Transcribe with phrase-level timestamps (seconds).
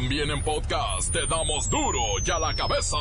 [0.00, 2.96] También en podcast te damos duro y a la cabeza.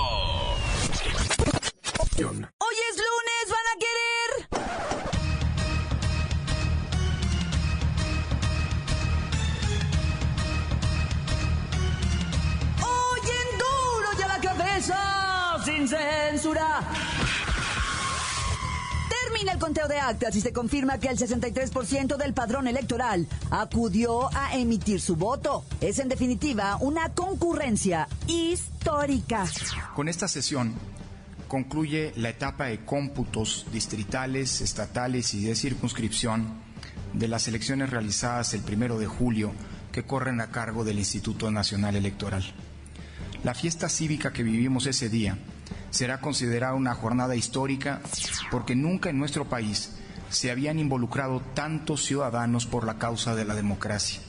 [2.17, 4.31] Hoy es lunes, van a querer.
[12.81, 14.97] Hoy en duro y a la cabeza,
[15.65, 16.26] sin censura.
[19.37, 24.35] Termina el conteo de actas y se confirma que el 63% del padrón electoral acudió
[24.35, 25.63] a emitir su voto.
[25.79, 29.45] Es en definitiva una concurrencia histórica.
[29.95, 30.73] Con esta sesión
[31.47, 36.55] concluye la etapa de cómputos distritales, estatales y de circunscripción
[37.13, 39.51] de las elecciones realizadas el primero de julio
[39.91, 42.43] que corren a cargo del Instituto Nacional Electoral.
[43.43, 45.37] La fiesta cívica que vivimos ese día
[45.89, 48.01] será considerada una jornada histórica
[48.51, 49.93] porque nunca en nuestro país
[50.29, 54.21] se habían involucrado tantos ciudadanos por la causa de la democracia.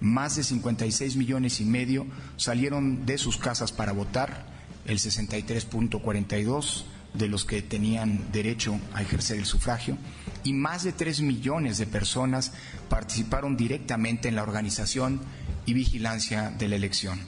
[0.00, 4.46] Más de 56 millones y medio salieron de sus casas para votar,
[4.84, 9.96] el 63.42 de los que tenían derecho a ejercer el sufragio,
[10.44, 12.52] y más de 3 millones de personas
[12.88, 15.20] participaron directamente en la organización
[15.66, 17.20] y vigilancia de la elección.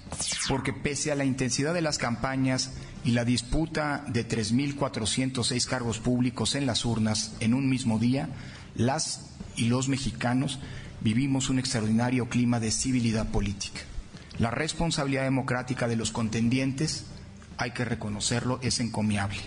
[0.48, 2.72] Porque pese a la intensidad de las campañas
[3.04, 8.28] y la disputa de 3.406 cargos públicos en las urnas en un mismo día,
[8.74, 10.58] las y los mexicanos
[11.00, 13.80] vivimos un extraordinario clima de civilidad política.
[14.38, 17.04] La responsabilidad democrática de los contendientes,
[17.58, 19.38] hay que reconocerlo, es encomiable.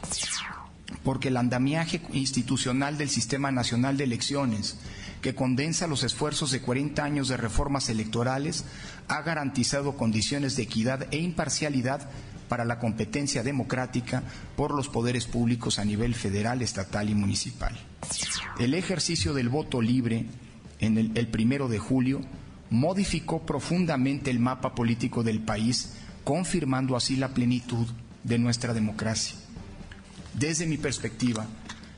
[1.03, 4.77] Porque el andamiaje institucional del Sistema Nacional de Elecciones,
[5.21, 8.63] que condensa los esfuerzos de 40 años de reformas electorales,
[9.07, 12.07] ha garantizado condiciones de equidad e imparcialidad
[12.47, 14.23] para la competencia democrática
[14.55, 17.77] por los poderes públicos a nivel federal, estatal y municipal.
[18.59, 20.25] El ejercicio del voto libre
[20.79, 22.21] en el, primero de julio
[22.69, 27.87] modificó profundamente el mapa político del país, confirmando así la plenitud
[28.23, 29.35] de nuestra democracia.
[30.33, 31.47] Desde mi perspectiva,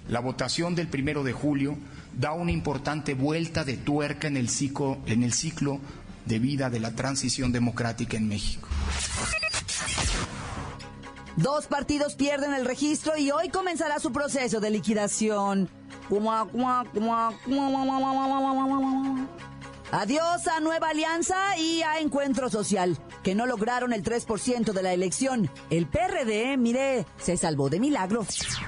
[0.07, 1.77] la votación del primero de julio
[2.17, 5.79] da una importante vuelta de tuerca en el ciclo, en el ciclo
[6.25, 8.69] de vida de la transición democrática en México.
[11.41, 15.69] Dos partidos pierden el registro y hoy comenzará su proceso de liquidación.
[19.91, 24.93] Adiós a Nueva Alianza y a Encuentro Social, que no lograron el 3% de la
[24.93, 25.49] elección.
[25.71, 28.23] El PRD, mire, se salvó de milagro.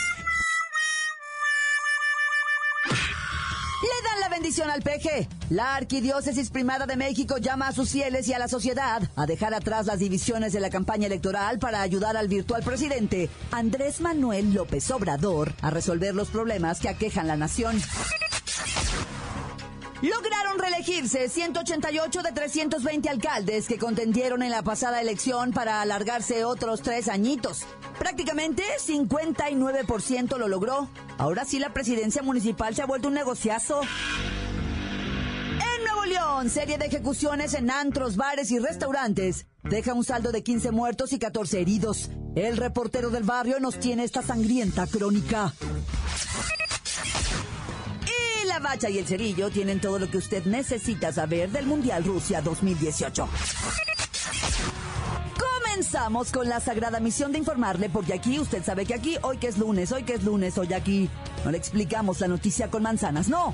[5.49, 9.53] La Arquidiócesis Primada de México llama a sus fieles y a la sociedad a dejar
[9.53, 14.89] atrás las divisiones de la campaña electoral para ayudar al virtual presidente Andrés Manuel López
[14.89, 17.79] Obrador a resolver los problemas que aquejan la nación.
[20.01, 26.81] Lograron reelegirse 188 de 320 alcaldes que contendieron en la pasada elección para alargarse otros
[26.81, 27.65] tres añitos.
[27.99, 30.89] Prácticamente 59% lo logró.
[31.17, 33.81] Ahora sí la presidencia municipal se ha vuelto un negociazo.
[36.47, 39.45] Serie de ejecuciones en antros, bares y restaurantes.
[39.63, 42.09] Deja un saldo de 15 muertos y 14 heridos.
[42.35, 45.53] El reportero del barrio nos tiene esta sangrienta crónica.
[48.05, 52.03] Y la bacha y el cerillo tienen todo lo que usted necesita saber del Mundial
[52.05, 53.27] Rusia 2018.
[55.37, 59.47] Comenzamos con la sagrada misión de informarle, porque aquí usted sabe que aquí, hoy que
[59.47, 61.09] es lunes, hoy que es lunes, hoy aquí,
[61.43, 63.53] no le explicamos la noticia con manzanas, no.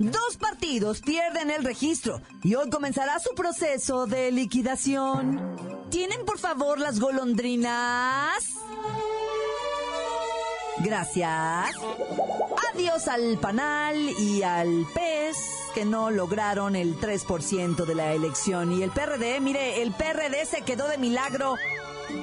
[0.00, 5.38] Dos partidos pierden el registro y hoy comenzará su proceso de liquidación.
[5.90, 8.54] ¿Tienen por favor las golondrinas?
[10.78, 11.76] Gracias.
[12.72, 15.36] Adiós al panal y al pez
[15.74, 18.72] que no lograron el 3% de la elección.
[18.72, 21.56] Y el PRD, mire, el PRD se quedó de milagro.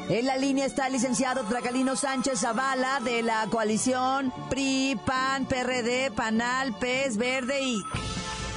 [0.09, 6.11] En la línea está el licenciado Tracalino Sánchez Zavala de la coalición PRI, PAN, PRD,
[6.11, 7.83] PANAL, PES, Verde y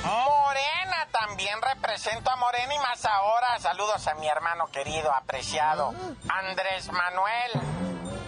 [0.05, 3.59] Morena, también represento a Morena y más ahora.
[3.59, 5.95] Saludos a mi hermano querido, apreciado,
[6.29, 7.53] Andrés Manuel.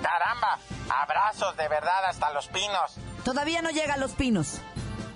[0.02, 0.58] Caramba,
[0.90, 2.96] abrazos de verdad hasta los pinos.
[3.24, 4.60] Todavía no llega a los pinos.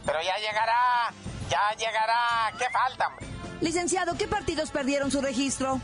[0.05, 1.12] Pero ya llegará,
[1.50, 2.53] ya llegará.
[2.56, 3.27] ¿Qué falta, hombre?
[3.61, 5.81] Licenciado, ¿qué partidos perdieron su registro?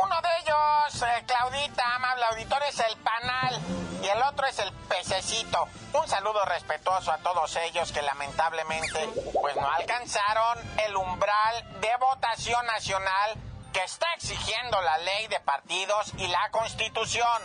[0.00, 3.60] Uno de ellos, eh, Claudita, amable auditorio, es el Panal
[4.00, 5.66] y el otro es el Pececito.
[5.92, 9.08] Un saludo respetuoso a todos ellos que lamentablemente
[9.40, 13.34] pues no alcanzaron el umbral de votación nacional
[13.72, 17.42] que está exigiendo la ley de partidos y la constitución.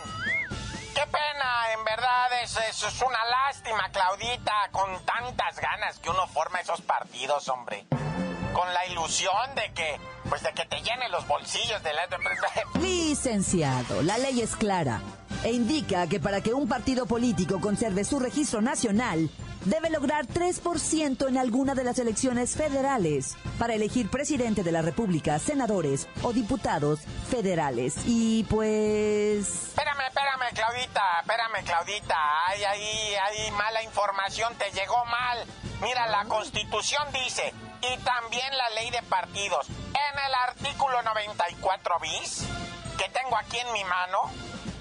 [0.94, 6.60] Qué pena, en verdad es, es una lástima, Claudita, con tantas ganas que uno forma
[6.60, 7.84] esos partidos, hombre
[8.54, 12.04] con la ilusión de que, pues de que te llenen los bolsillos de la...
[12.80, 15.02] Licenciado, la ley es clara
[15.42, 19.28] e indica que para que un partido político conserve su registro nacional,
[19.64, 25.38] debe lograr 3% en alguna de las elecciones federales para elegir presidente de la República,
[25.38, 27.96] senadores o diputados federales.
[28.06, 29.48] Y pues...
[29.68, 32.16] Espérame, espérame, Claudita, espérame, Claudita.
[32.46, 35.44] Ay, ahí, ahí, mala información, te llegó mal.
[35.82, 37.52] Mira, la Constitución dice,
[37.92, 42.44] y también la ley de partidos, en el artículo 94 bis,
[42.96, 44.30] que tengo aquí en mi mano,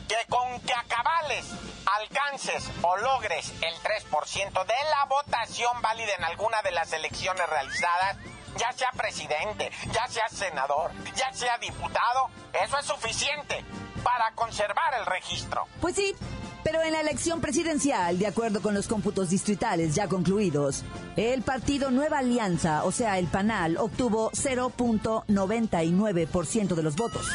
[0.07, 1.45] que con que acabales,
[1.85, 8.17] alcances o logres el 3% de la votación válida en alguna de las elecciones realizadas,
[8.57, 13.65] ya sea presidente, ya sea senador, ya sea diputado, eso es suficiente
[14.03, 15.67] para conservar el registro.
[15.81, 16.15] Pues sí,
[16.63, 21.91] pero en la elección presidencial, de acuerdo con los cómputos distritales ya concluidos, el partido
[21.91, 27.27] Nueva Alianza, o sea, el PANAL, obtuvo 0.99% de los votos.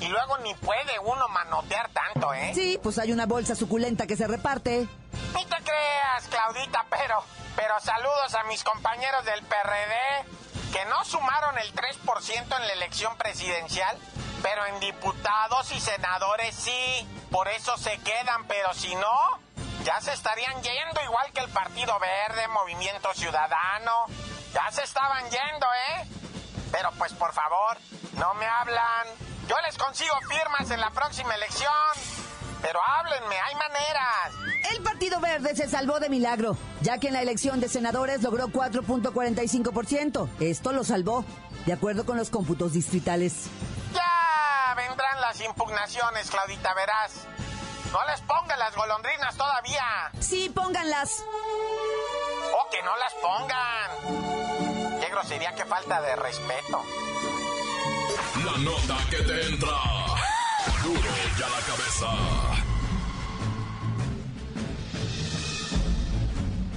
[0.00, 2.52] Y luego ni puede uno manotear tanto, ¿eh?
[2.54, 4.86] Sí, pues hay una bolsa suculenta que se reparte.
[5.34, 7.20] Ni te creas, Claudita, pero,
[7.56, 10.24] pero saludos a mis compañeros del PRD
[10.72, 13.96] que no sumaron el 3% en la elección presidencial,
[14.42, 17.08] pero en diputados y senadores sí.
[17.30, 19.38] Por eso se quedan, pero si no,
[19.84, 24.06] ya se estarían yendo igual que el Partido Verde, Movimiento Ciudadano.
[24.52, 26.06] Ya se estaban yendo, ¿eh?
[26.72, 27.78] Pero pues por favor,
[28.14, 29.06] no me hablan.
[29.46, 31.72] Yo les consigo firmas en la próxima elección.
[32.62, 34.32] Pero háblenme, hay maneras.
[34.74, 38.48] El Partido Verde se salvó de milagro, ya que en la elección de senadores logró
[38.48, 40.28] 4.45%.
[40.40, 41.24] Esto lo salvó,
[41.66, 43.46] de acuerdo con los cómputos distritales.
[43.94, 47.12] Ya vendrán las impugnaciones, Claudita, verás.
[47.92, 50.10] No les pongan las golondrinas todavía.
[50.20, 51.24] Sí, pónganlas.
[52.52, 55.00] O que no las pongan.
[55.00, 56.82] Qué grosería, qué falta de respeto.
[58.44, 60.07] La nota que te entra.
[61.50, 62.08] La cabeza.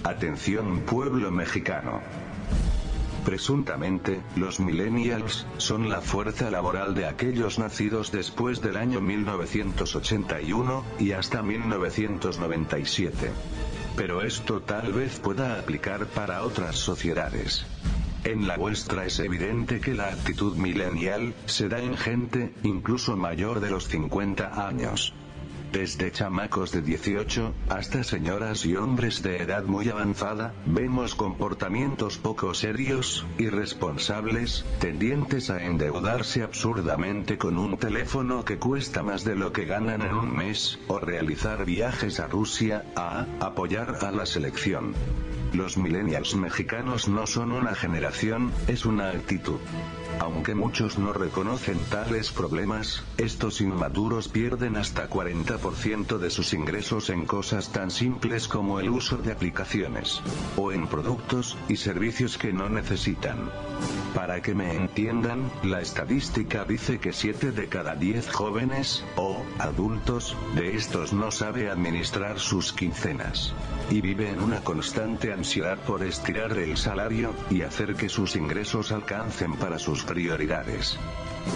[0.03, 2.01] Atención pueblo mexicano.
[3.25, 11.11] Presuntamente, los millennials son la fuerza laboral de aquellos nacidos después del año 1981 y
[11.11, 13.31] hasta 1997.
[13.95, 17.65] Pero esto tal vez pueda aplicar para otras sociedades.
[18.23, 23.59] En la vuestra es evidente que la actitud millennial se da en gente, incluso mayor
[23.61, 25.13] de los 50 años.
[25.71, 32.53] Desde chamacos de 18, hasta señoras y hombres de edad muy avanzada, vemos comportamientos poco
[32.53, 39.65] serios, irresponsables, tendientes a endeudarse absurdamente con un teléfono que cuesta más de lo que
[39.65, 44.93] ganan en un mes, o realizar viajes a Rusia, a apoyar a la selección.
[45.53, 49.59] Los millennials mexicanos no son una generación, es una actitud.
[50.19, 57.25] Aunque muchos no reconocen tales problemas, estos inmaduros pierden hasta 40% de sus ingresos en
[57.25, 60.21] cosas tan simples como el uso de aplicaciones,
[60.55, 63.51] o en productos y servicios que no necesitan.
[64.15, 70.35] Para que me entiendan, la estadística dice que 7 de cada 10 jóvenes, o adultos,
[70.55, 73.53] de estos no sabe administrar sus quincenas.
[73.89, 75.33] Y vive en una constante
[75.85, 80.99] por estirar el salario, y hacer que sus ingresos alcancen para sus prioridades.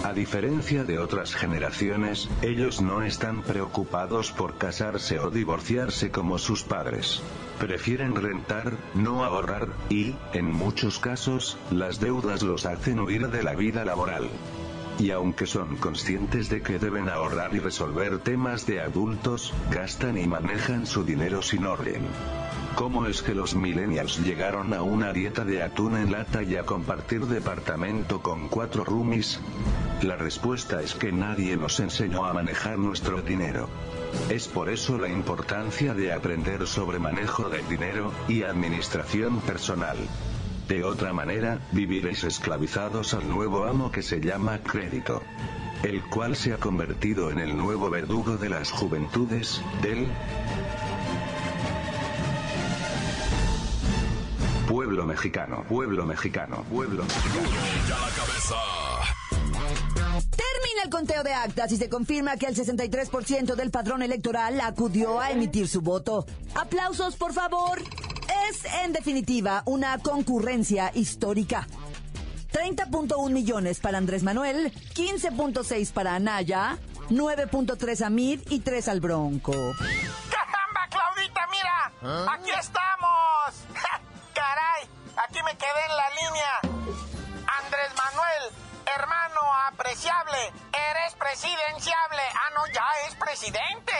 [0.02, 6.64] A diferencia de otras generaciones, ellos no están preocupados por casarse o divorciarse como sus
[6.64, 7.22] padres.
[7.60, 13.54] Prefieren rentar, no ahorrar, y, en muchos casos, las deudas los hacen huir de la
[13.54, 14.28] vida laboral.
[14.98, 20.26] Y aunque son conscientes de que deben ahorrar y resolver temas de adultos, gastan y
[20.26, 22.02] manejan su dinero sin orden.
[22.76, 26.64] ¿Cómo es que los millennials llegaron a una dieta de atún en lata y a
[26.64, 29.40] compartir departamento con cuatro roomies?
[30.02, 33.70] La respuesta es que nadie nos enseñó a manejar nuestro dinero.
[34.28, 39.96] Es por eso la importancia de aprender sobre manejo del dinero y administración personal.
[40.68, 45.22] De otra manera, viviréis esclavizados al nuevo amo que se llama crédito.
[45.82, 50.08] El cual se ha convertido en el nuevo verdugo de las juventudes, del
[54.96, 57.50] pueblo mexicano, pueblo mexicano, pueblo mexicano.
[57.86, 58.56] Ya la cabeza.
[60.30, 65.20] Termina el conteo de actas y se confirma que el 63% del padrón electoral acudió
[65.20, 66.24] a emitir su voto.
[66.54, 67.78] Aplausos, por favor.
[68.48, 71.66] Es, en definitiva, una concurrencia histórica.
[72.52, 76.78] 30.1 millones para Andrés Manuel, 15.6 para Anaya,
[77.10, 79.52] 9.3 a Mid y 3 al Bronco.
[79.52, 82.32] ¡Caramba, Claudita, mira!
[82.32, 82.85] ¡Aquí estamos!
[85.66, 86.60] Quedé en la línea.
[87.58, 88.54] Andrés Manuel,
[88.86, 90.38] hermano apreciable,
[90.70, 92.22] eres presidenciable.
[92.34, 93.92] Ah, no, ya es presidente.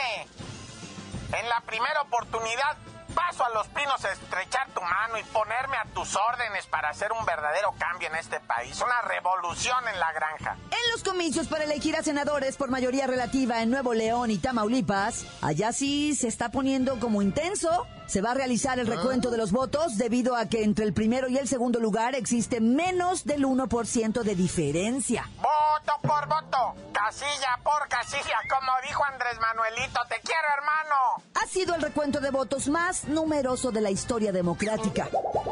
[1.33, 2.77] En la primera oportunidad
[3.13, 7.11] paso a los pinos a estrechar tu mano y ponerme a tus órdenes para hacer
[7.11, 10.55] un verdadero cambio en este país, una revolución en la granja.
[10.71, 15.25] En los comicios para elegir a senadores por mayoría relativa en Nuevo León y Tamaulipas,
[15.41, 17.85] allá sí se está poniendo como intenso.
[18.07, 21.27] Se va a realizar el recuento de los votos debido a que entre el primero
[21.27, 25.29] y el segundo lugar existe menos del 1% de diferencia.
[25.35, 31.23] Voto por voto, casilla por casilla, como dijo Andrés Manuelito, te quiero hermano.
[31.35, 35.09] Ha sido el recuento de votos más numeroso de la historia democrática.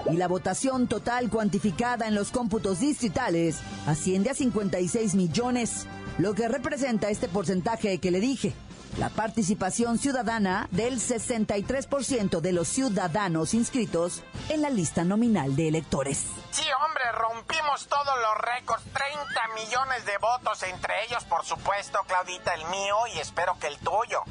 [0.10, 5.88] Y la votación total cuantificada en los cómputos distritales asciende a 56 millones,
[6.20, 8.54] lo que representa este porcentaje que le dije.
[8.98, 16.24] La participación ciudadana del 63% de los ciudadanos inscritos en la lista nominal de electores.
[16.52, 22.54] Sí, hombre, rompimos todos los récords, 30 millones de votos, entre ellos, por supuesto, Claudita,
[22.54, 24.22] el mío y espero que el tuyo.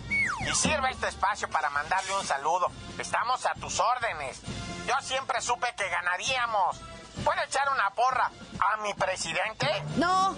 [0.40, 2.68] Y sirve este espacio para mandarle un saludo.
[2.99, 4.40] Estamos a tus órdenes.
[4.88, 6.80] Yo siempre supe que ganaríamos.
[7.23, 8.30] ¿Puede echar una porra
[8.61, 9.66] a mi presidente?
[9.97, 10.35] No,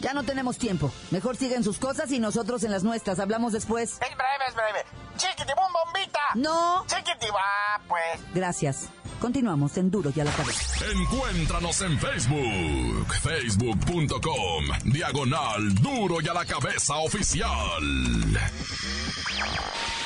[0.00, 0.92] ya no tenemos tiempo.
[1.10, 3.18] Mejor siguen sus cosas y nosotros en las nuestras.
[3.18, 3.92] Hablamos después.
[3.92, 4.84] Es breve, es breve.
[5.16, 6.20] Chiquitibum bombita.
[6.34, 6.84] No.
[6.86, 7.40] Chiquitiba,
[7.88, 8.20] pues.
[8.34, 8.88] Gracias.
[9.20, 10.84] Continuamos en Duro y a la cabeza.
[10.92, 17.82] Encuéntranos en Facebook, facebook.com, diagonal duro y a la cabeza oficial.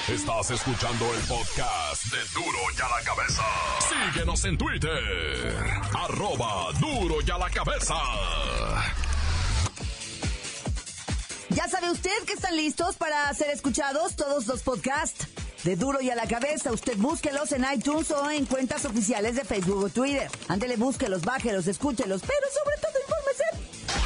[0.08, 3.42] Estás escuchando el podcast de Duro y a la cabeza.
[4.12, 7.94] Síguenos en Twitter, arroba duro y a la cabeza.
[11.60, 15.26] Ya sabe usted que están listos para ser escuchados todos los podcasts
[15.62, 16.72] de Duro y a la cabeza.
[16.72, 20.30] Usted búsquelos en iTunes o en cuentas oficiales de Facebook o Twitter.
[20.48, 23.44] Ándele, búsquelos, bájelos, escúchelos, pero sobre todo infórmese.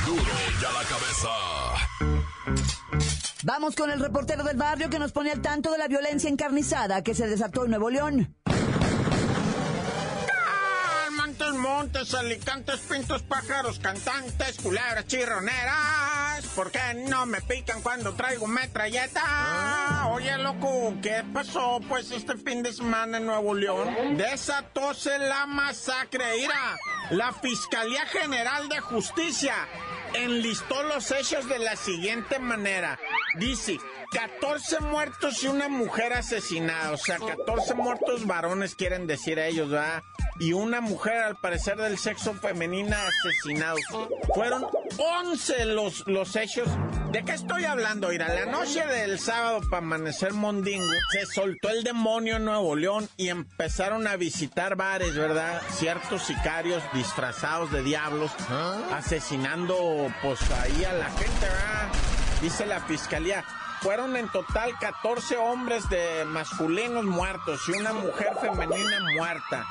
[0.04, 1.28] Duro y a la cabeza.
[3.44, 7.04] Vamos con el reportero del barrio que nos pone al tanto de la violencia encarnizada
[7.04, 8.34] que se desató en Nuevo León.
[11.16, 16.23] Montes, montes, alicantes, pintos, pájaros, cantantes, culebras, chirroneras.
[16.54, 20.06] ¿Por qué no me pican cuando traigo metralleta?
[20.12, 21.80] Oye, loco, ¿qué pasó?
[21.88, 26.24] Pues este fin de semana en Nuevo León desatóse la masacre.
[26.36, 26.78] Mira,
[27.10, 29.54] la Fiscalía General de Justicia
[30.14, 33.00] enlistó los hechos de la siguiente manera.
[33.36, 33.78] Dice,
[34.12, 36.92] 14 muertos y una mujer asesinada.
[36.92, 40.02] O sea, 14 muertos varones quieren decir ellos, ¿verdad?
[40.38, 43.80] Y una mujer, al parecer del sexo femenina, asesinados.
[44.34, 44.66] Fueron
[44.98, 46.68] 11 los, los hechos.
[47.10, 48.08] ¿De qué estoy hablando?
[48.08, 53.08] Mira, la noche del sábado para amanecer mondingo, se soltó el demonio en Nuevo León
[53.16, 55.62] y empezaron a visitar bares, ¿verdad?
[55.70, 58.32] Ciertos sicarios disfrazados de diablos,
[58.92, 62.03] asesinando, pues ahí a la gente, ¿verdad?
[62.44, 63.42] Dice la fiscalía.
[63.80, 69.64] Fueron en total 14 hombres de masculinos muertos y una mujer femenina muerta.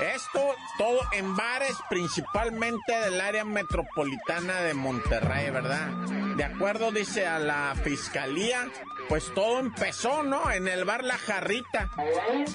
[0.00, 0.40] Esto
[0.76, 5.88] todo en bares principalmente del área metropolitana de Monterrey, ¿verdad?
[6.36, 8.68] De acuerdo, dice a la fiscalía,
[9.08, 10.50] pues todo empezó, ¿no?
[10.50, 11.90] En el bar La Jarrita.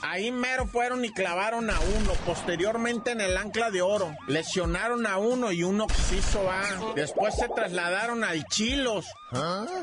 [0.01, 2.11] Ahí mero fueron y clavaron a uno.
[2.25, 4.13] Posteriormente en el Ancla de Oro.
[4.27, 6.93] Lesionaron a uno y uno se hizo, ah.
[6.95, 9.05] Después se trasladaron al Chilos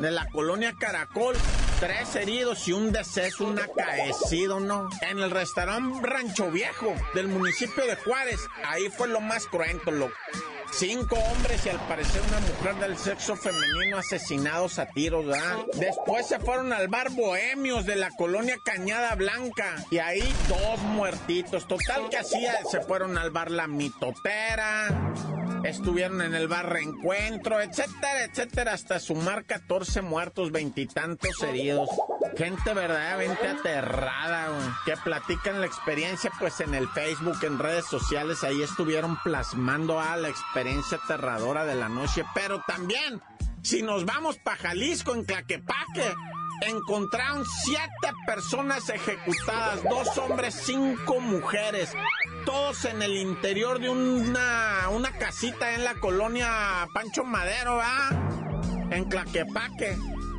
[0.00, 1.36] de la colonia Caracol.
[1.80, 4.88] Tres heridos y un deceso, un acaecido, ¿no?
[5.02, 8.40] En el restaurante Rancho Viejo del municipio de Juárez.
[8.64, 10.10] Ahí fue lo más cruento, lo
[10.72, 15.64] Cinco hombres y al parecer una mujer del sexo femenino asesinados a tiros, ¿verdad?
[15.74, 21.66] Después se fueron al bar Bohemios de la colonia Cañada Blanca y ahí dos muertitos.
[21.66, 25.14] Total que así se fueron al bar La Mitotera,
[25.64, 31.88] estuvieron en el bar Reencuentro, etcétera, etcétera, hasta sumar 14 muertos, veintitantos heridos.
[32.36, 34.50] Gente verdaderamente aterrada,
[34.84, 40.16] que platican la experiencia pues en el Facebook, en redes sociales, ahí estuvieron plasmando a
[40.16, 43.20] la aterradora de la noche, pero también,
[43.62, 46.14] si nos vamos para Jalisco, en Claquepaque,
[46.62, 51.92] encontraron siete personas ejecutadas, dos hombres, cinco mujeres,
[52.46, 58.08] todos en el interior de una, una casita en la colonia Pancho Madero, ¿ah?
[58.90, 59.94] En Claquepaque.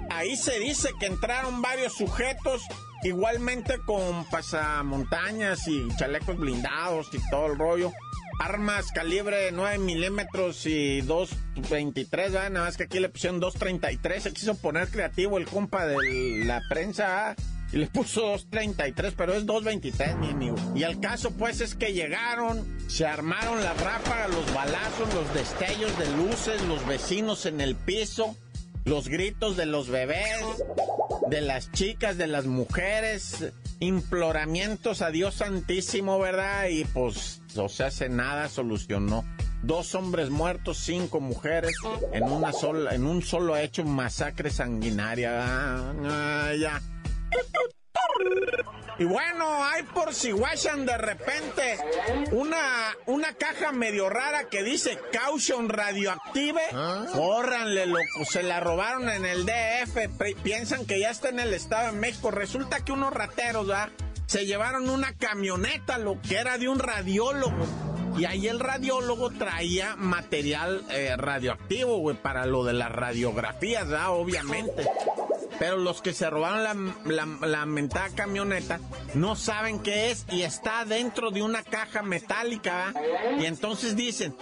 [0.09, 2.63] Ahí se dice que entraron varios sujetos,
[3.03, 7.91] igualmente con pasamontañas y chalecos blindados y todo el rollo
[8.39, 14.55] armas calibre 9 milímetros y 2.23, nada más que aquí le pusieron 2.33, se quiso
[14.55, 17.35] poner creativo el compa de la prensa,
[17.71, 20.55] y le puso 2.33, pero es 2.23, mi amigo.
[20.75, 25.97] Y el caso, pues, es que llegaron, se armaron la ráfaga, los balazos, los destellos
[25.99, 28.35] de luces, los vecinos en el piso,
[28.85, 30.45] los gritos de los bebés,
[31.29, 36.67] de las chicas, de las mujeres, imploramientos a Dios Santísimo, ¿verdad?
[36.69, 39.25] Y pues o sea, hace nada solucionó.
[39.63, 41.75] Dos hombres muertos, cinco mujeres
[42.13, 45.31] en una sola, en un solo hecho masacre sanguinaria.
[45.41, 46.81] Ah, ya.
[48.99, 51.77] Y bueno, hay por si guachan de repente
[52.31, 56.61] una, una caja medio rara que dice caution radioactive.
[57.13, 58.25] Córranle, loco.
[58.29, 60.09] Se la robaron en el DF.
[60.43, 62.31] Piensan que ya está en el Estado de México.
[62.31, 63.89] Resulta que unos rateros, ¿verdad?
[64.27, 67.65] se llevaron una camioneta, lo que era de un radiólogo.
[68.17, 74.11] Y ahí el radiólogo traía material eh, radioactivo, güey, para lo de las radiografías, ¿verdad?
[74.11, 74.85] Obviamente.
[75.59, 78.79] Pero los que se robaron la, la, mentada camioneta
[79.15, 82.93] no saben qué es y está dentro de una caja metálica.
[83.39, 84.35] Y entonces dicen,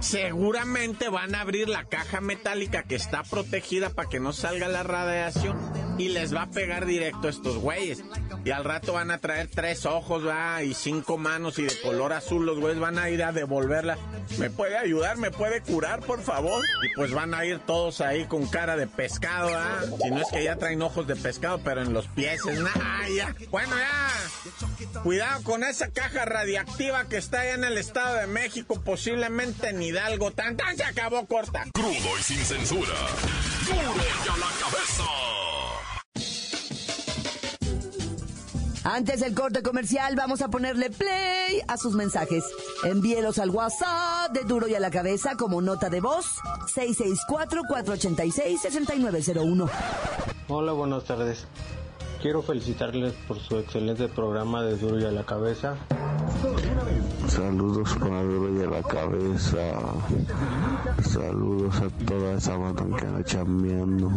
[0.00, 4.82] seguramente van a abrir la caja metálica que está protegida para que no salga la
[4.82, 5.58] radiación
[5.98, 8.02] y les va a pegar directo a estos güeyes.
[8.44, 12.12] Y al rato van a traer tres ojos, va, y cinco manos y de color
[12.12, 12.44] azul.
[12.44, 13.98] Los güeyes van a ir a devolverla.
[14.38, 15.16] ¿Me puede ayudar?
[15.16, 16.64] ¿Me puede curar, por favor?
[16.82, 19.80] Y pues van a ir todos ahí con cara de pescado, ¿ah?
[20.02, 22.40] Si no es que ya traen ojos de pescado, pero en los pies.
[22.74, 23.34] Ah, ya.
[23.50, 25.00] Bueno, ya.
[25.02, 29.82] Cuidado con esa caja radiactiva que está allá en el Estado de México, posiblemente en
[29.82, 30.32] Hidalgo.
[30.32, 31.64] Tan, tan se acabó corta.
[31.72, 32.94] Crudo y sin censura.
[33.66, 35.41] Duro y a la cabeza.
[38.84, 42.42] Antes del corte comercial, vamos a ponerle play a sus mensajes.
[42.84, 46.26] Envíelos al WhatsApp de Duro y a la Cabeza como nota de voz
[46.74, 49.70] 664-486-6901.
[50.48, 51.46] Hola, buenas tardes.
[52.20, 55.76] Quiero felicitarles por su excelente programa de Duro y a la Cabeza.
[57.28, 59.58] Saludos Duro y a la Cabeza.
[61.02, 64.10] Saludos a toda esa anda chambeando.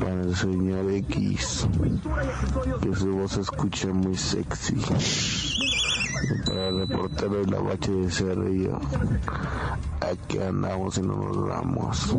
[0.00, 1.66] Para el señor X.
[2.80, 4.76] Que su voz se escucha muy sexy
[6.30, 8.80] el reportero de la bache de Cerrillo.
[10.00, 12.16] Aquí andamos y no nos vamos.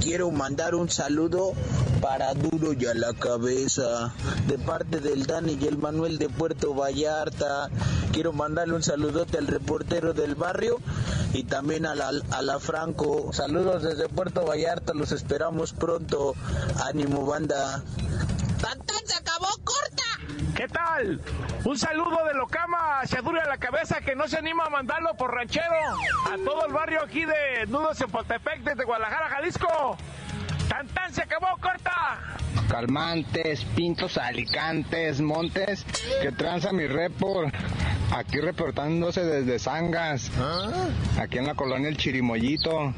[0.00, 1.52] Quiero mandar un saludo
[2.00, 4.12] para Duro y a la cabeza,
[4.46, 7.68] de parte del Dani y el Manuel de Puerto Vallarta.
[8.12, 10.78] Quiero mandarle un saludote al reportero del barrio
[11.32, 13.32] y también a la, a la Franco.
[13.32, 16.34] Saludos desde Puerto Vallarta, los esperamos pronto.
[16.84, 17.82] Ánimo, banda.
[19.06, 20.09] se acabó corta!
[20.54, 21.20] ¿Qué tal?
[21.64, 25.14] Un saludo de Locama hacia Duro a la cabeza que no se anima a mandarlo
[25.14, 25.64] por ranchero
[26.26, 29.96] a todo el barrio aquí de Nudos en Potepec desde Guadalajara, Jalisco.
[30.68, 32.18] ¡Tan tan se acabó, corta!
[32.68, 35.84] Calmantes, Pintos, Alicantes, Montes,
[36.22, 37.52] que tranza mi report.
[38.16, 40.30] Aquí reportándose desde Sangas,
[41.18, 42.92] aquí en la colonia El Chirimoyito.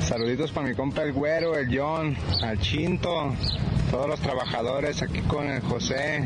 [0.00, 3.34] Saluditos para mi compa el Güero, el John, al Chinto,
[3.96, 6.22] todos los trabajadores aquí con el José.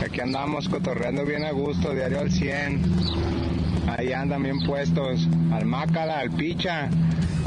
[0.00, 2.82] Aquí andamos cotorreando bien a gusto, diario al 100.
[3.88, 5.26] Ahí andan bien puestos.
[5.52, 6.88] Al Mácala, al Picha,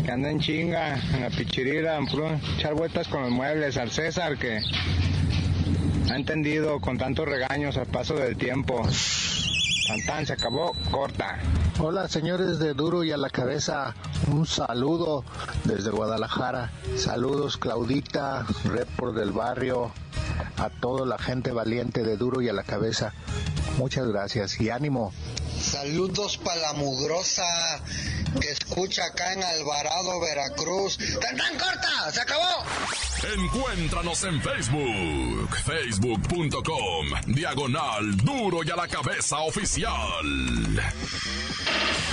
[0.03, 1.97] que anda en chinga, en la pichirila,
[2.57, 3.77] echar vueltas con los muebles.
[3.77, 4.59] Al César, que
[6.11, 8.85] ha entendido con tantos regaños al paso del tiempo.
[10.05, 11.39] Tan, se acabó, corta.
[11.79, 13.95] Hola señores de Duro y a la cabeza,
[14.27, 15.23] un saludo
[15.63, 16.71] desde Guadalajara.
[16.97, 19.91] Saludos Claudita, report del barrio,
[20.57, 23.13] a toda la gente valiente de Duro y a la cabeza.
[23.77, 25.11] Muchas gracias y ánimo.
[25.61, 27.43] Saludos para la mugrosa
[28.39, 30.97] que escucha acá en Alvarado, Veracruz.
[31.19, 32.11] ¡Tan, tan corta!
[32.11, 32.63] ¡Se acabó!
[33.35, 39.91] Encuéntranos en Facebook, facebook.com, diagonal duro y a la cabeza oficial.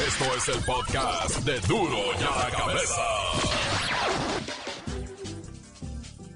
[0.06, 3.77] Esto es el podcast de duro y a la cabeza.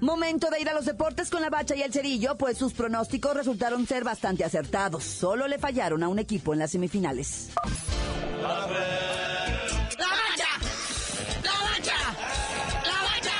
[0.03, 3.33] Momento de ir a los deportes con la bacha y el cerillo, pues sus pronósticos
[3.37, 5.05] resultaron ser bastante acertados.
[5.05, 7.51] Solo le fallaron a un equipo en las semifinales.
[8.41, 8.75] ¡La bacha!
[9.97, 11.95] ¡La bacha!
[12.83, 13.37] ¡La bacha!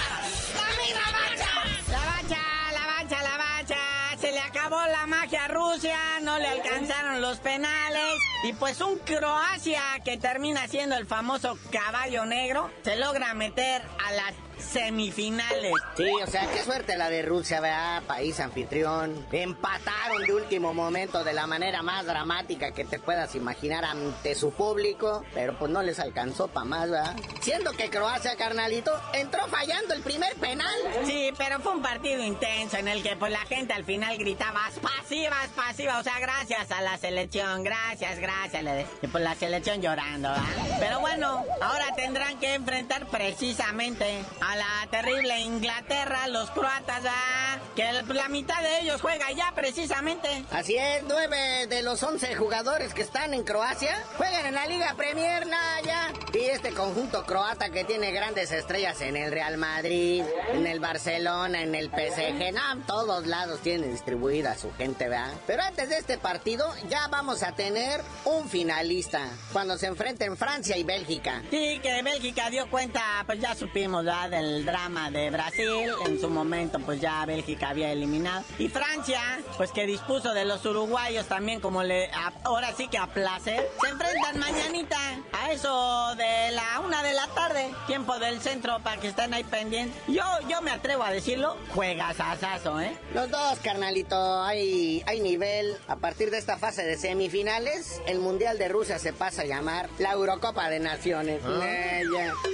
[0.56, 1.52] ¡La misma bacha!
[1.92, 3.78] La bacha, la bacha, la bacha.
[4.22, 8.16] Se le acabó la magia a Rusia, no le alcanzaron los penales.
[8.46, 14.14] Y pues un Croacia que termina siendo el famoso caballo negro, se logra meter a
[14.14, 15.74] las semifinales.
[15.96, 18.04] Sí, o sea, qué suerte la de Rusia, ¿verdad?
[18.04, 19.26] País anfitrión.
[19.32, 24.52] Empataron de último momento de la manera más dramática que te puedas imaginar ante su
[24.52, 27.16] público, pero pues no les alcanzó para más, ¿verdad?
[27.42, 30.74] Siendo que Croacia, carnalito, entró fallando el primer penal.
[31.06, 34.70] Sí, pero fue un partido intenso en el que pues la gente al final gritaba
[34.82, 38.64] pasiva, pasiva, o sea, gracias a la selección, gracias, gracias.
[39.02, 40.78] Y pues la selección llorando, ¿verdad?
[40.80, 47.58] Pero bueno, ahora tendrán que enfrentar precisamente a la terrible Inglaterra, los croatas, ¿ah?
[47.76, 50.46] que la mitad de ellos juega ya precisamente.
[50.52, 54.94] Así es, nueve de los once jugadores que están en Croacia juegan en la Liga
[54.96, 56.12] Premier, Naya.
[56.34, 61.62] Y este conjunto croata que tiene grandes estrellas en el Real Madrid, en el Barcelona,
[61.62, 65.34] en el PSG, no, todos lados tienen distribuida su gente, ¿verdad?
[65.48, 70.78] Pero antes de este partido ya vamos a tener un finalista cuando se enfrenten Francia
[70.78, 71.42] y Bélgica.
[71.50, 74.33] Sí, que Bélgica dio cuenta, pues ya supimos, ¿verdad?
[74.34, 75.92] Del drama de Brasil.
[76.08, 78.44] En su momento, pues ya Bélgica había eliminado.
[78.58, 79.22] Y Francia,
[79.58, 82.10] pues que dispuso de los uruguayos también, como le.
[82.44, 83.70] ahora sí que a placer.
[83.80, 84.98] Se enfrentan mañanita
[85.34, 89.44] a eso de la una de la tarde, tiempo del centro, para que estén ahí
[89.44, 90.02] pendientes.
[90.08, 92.98] Yo, yo me atrevo a decirlo, juegas asazo, ¿eh?
[93.14, 95.78] Los dos, carnalito, hay, hay nivel.
[95.88, 99.90] A partir de esta fase de semifinales, el Mundial de Rusia se pasa a llamar
[100.00, 101.40] la Eurocopa de Naciones.
[101.46, 102.04] Eh,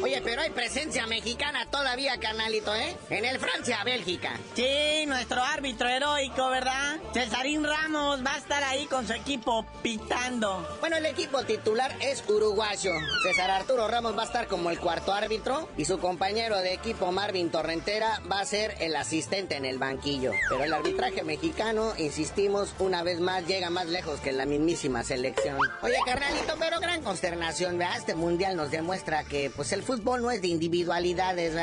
[0.04, 2.96] Oye, pero hay presencia mexicana todavía, carnalito, ¿eh?
[3.10, 4.40] En el Francia-Bélgica.
[4.54, 6.98] Sí, nuestro árbitro heroico, ¿verdad?
[7.14, 10.68] Cesarín Ramos va a estar ahí con su equipo pitando.
[10.80, 12.92] Bueno, el equipo titular es uruguayo.
[13.24, 17.12] César Arturo Ramos va a estar como el cuarto árbitro y su compañero de equipo
[17.12, 20.32] Marvin Torrentera va a ser el asistente en el banquillo.
[20.50, 25.58] Pero el arbitraje mexicano, insistimos, una vez más llega más lejos que la mismísima selección.
[25.82, 27.98] Oye, carnalito, pero gran consternación, ¿verdad?
[27.98, 31.56] Este mundial nos demuestra que pues el fútbol no es de individualidades,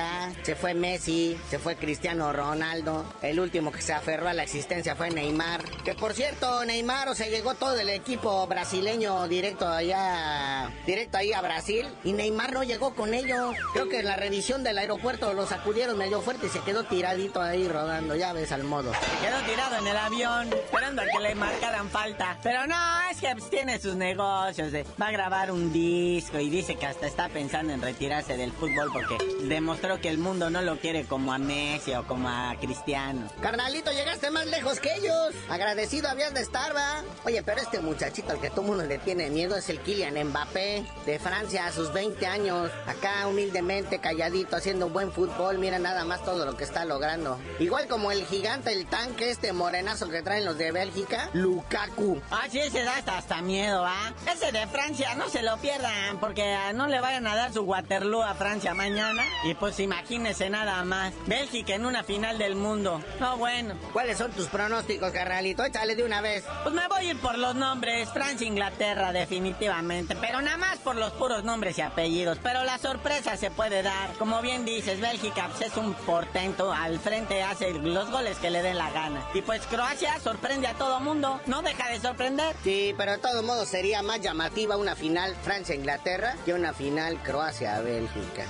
[0.42, 4.94] Se fue Messi, se fue Cristiano Ronaldo, el último que se aferró a la existencia
[4.94, 5.64] fue Neymar.
[5.84, 11.32] Que por cierto, Neymar o se llegó todo el equipo brasileño directo allá, directo ahí
[11.32, 13.54] a Brasil y Neymar no llegó con ellos.
[13.72, 17.40] Creo que en la revisión del aeropuerto lo sacudieron medio fuerte y se quedó tiradito
[17.40, 18.92] ahí rodando, ya ves al modo.
[18.92, 22.38] Se quedó tirado en el avión, esperando a que le marcaran falta.
[22.42, 22.76] Pero no,
[23.10, 27.06] es que pues, tiene sus negocios, va a grabar un disco y dice que hasta
[27.06, 31.32] está pensando en retirarse del fútbol porque demostró que el mundo no lo quiere como
[31.32, 33.28] a Messi o como a Cristiano.
[33.40, 35.34] Carnalito, llegaste más lejos que ellos.
[35.48, 37.02] Agradecido habías de estar, ¿va?
[37.24, 40.84] Oye, pero este muchachito al que todo mundo le tiene miedo es el Kylian Mbappé
[41.06, 42.70] de Francia a sus 20 años.
[42.86, 45.58] Acá humildemente, calladito, haciendo buen fútbol.
[45.58, 47.38] Mira nada más todo lo que está logrando.
[47.60, 52.20] Igual como el gigante, el tanque, este morenazo que traen los de Bélgica, Lukaku.
[52.30, 54.12] Ah, sí, ese da hasta, miedo, ¿ah?
[54.32, 58.22] Ese de Francia, no se lo pierdan, porque no le vayan a dar su Waterloo
[58.22, 59.22] a Francia mañana.
[59.46, 61.14] Y pues imagínese nada más.
[61.26, 63.00] Bélgica en una final del mundo.
[63.20, 63.74] No, bueno.
[63.92, 65.64] ¿Cuáles son tus pronósticos, carnalito?
[65.64, 66.44] Échale de una vez.
[66.64, 68.10] Pues me voy a ir por los nombres.
[68.10, 70.16] Francia, Inglaterra, definitivamente.
[70.16, 72.38] Pero nada más por los puros nombres y apellidos.
[72.42, 74.14] Pero la sorpresa se puede dar.
[74.14, 76.72] Como bien dices, Bélgica pues, es un portento.
[76.72, 79.24] Al frente hace los goles que le den la gana.
[79.32, 81.40] Y pues Croacia sorprende a todo mundo.
[81.46, 82.56] No deja de sorprender.
[82.64, 88.44] Sí, pero de todos modos sería más llamativa una final Francia-Inglaterra que una final Croacia-Bélgica.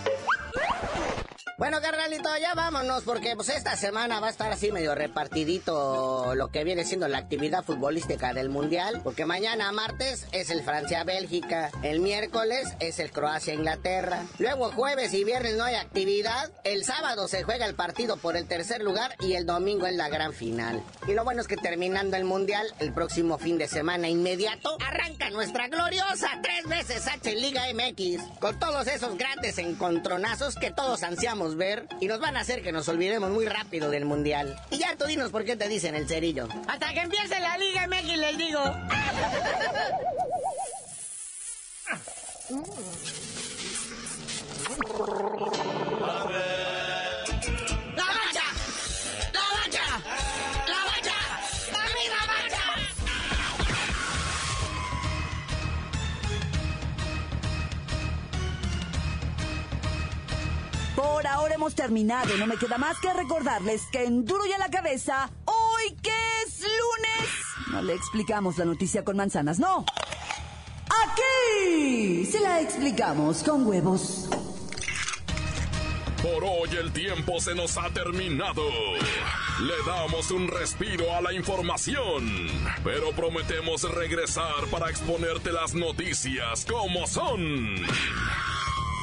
[1.59, 6.49] Bueno, carnalito, ya vámonos porque pues esta semana va a estar así medio repartidito lo
[6.49, 12.01] que viene siendo la actividad futbolística del Mundial, porque mañana martes es el Francia-Bélgica, el
[12.01, 17.65] miércoles es el Croacia-Inglaterra, luego jueves y viernes no hay actividad, el sábado se juega
[17.65, 20.83] el partido por el tercer lugar y el domingo es la gran final.
[21.09, 25.31] Y lo bueno es que terminando el Mundial, el próximo fin de semana inmediato, arranca
[25.31, 31.46] nuestra gloriosa tres veces H Liga MX, con todos esos grandes encontronazos que todos ansiamos
[31.55, 34.59] ver y nos van a hacer que nos olvidemos muy rápido del Mundial.
[34.71, 36.49] Y ya tú dinos por qué te dicen el cerillo.
[36.67, 38.61] Hasta que empiece la Liga MX les digo.
[61.37, 62.35] Ahora hemos terminado.
[62.39, 66.11] No me queda más que recordarles que en Duro y a la cabeza, hoy que
[66.47, 67.31] es lunes,
[67.73, 69.85] no le explicamos la noticia con manzanas, no.
[71.05, 74.31] Aquí se la explicamos con huevos.
[76.23, 78.65] Por hoy el tiempo se nos ha terminado.
[79.61, 82.49] Le damos un respiro a la información,
[82.83, 87.85] pero prometemos regresar para exponerte las noticias como son.